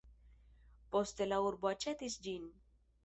Poste 0.95 1.27
la 1.27 1.39
urbo 1.49 1.71
aĉetis 1.73 2.17
ĝin. 2.25 2.53